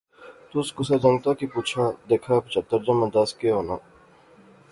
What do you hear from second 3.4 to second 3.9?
ہونا